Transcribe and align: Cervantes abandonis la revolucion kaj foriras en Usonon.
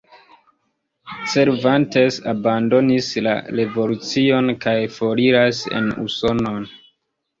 Cervantes 1.33 2.17
abandonis 2.33 3.11
la 3.27 3.35
revolucion 3.61 4.53
kaj 4.65 4.75
foriras 4.97 5.61
en 5.81 5.93
Usonon. 6.07 6.63